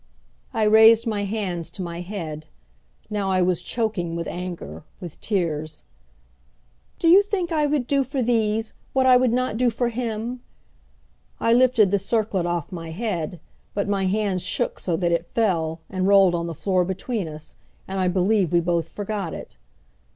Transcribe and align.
I 0.51 0.63
raised 0.63 1.05
my 1.05 1.25
hands 1.25 1.69
to 1.69 1.83
my 1.83 2.01
head. 2.01 2.47
Now 3.11 3.29
I 3.29 3.43
was 3.43 3.61
choking 3.61 4.15
with 4.15 4.27
anger, 4.27 4.81
with 4.99 5.21
tears. 5.21 5.83
"Do 6.97 7.07
you 7.07 7.21
think 7.21 7.51
I 7.51 7.67
would 7.67 7.85
do 7.85 8.03
for 8.03 8.23
these, 8.23 8.73
what 8.93 9.05
I 9.05 9.15
would 9.15 9.31
not 9.31 9.57
do 9.57 9.69
for 9.69 9.89
him?" 9.89 10.39
I 11.39 11.53
lifted 11.53 11.91
the 11.91 11.99
circlet 11.99 12.47
off 12.47 12.71
my 12.71 12.89
head, 12.89 13.39
but 13.75 13.87
my 13.87 14.07
hands 14.07 14.41
shook 14.41 14.79
so 14.79 14.97
that 14.97 15.11
it 15.11 15.23
fell, 15.23 15.81
and 15.87 16.07
rolled 16.07 16.33
on 16.33 16.47
the 16.47 16.55
floor 16.55 16.83
between 16.83 17.27
us, 17.27 17.53
and 17.87 17.99
I 17.99 18.07
believe 18.07 18.51
we 18.51 18.59
both 18.59 18.89
forgot 18.89 19.35
it. 19.35 19.55